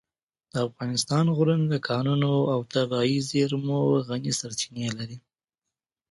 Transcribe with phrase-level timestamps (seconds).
[0.51, 5.17] د افغانستان غرونه د کانونو او طبیعي زېرمو غني سرچینې لري.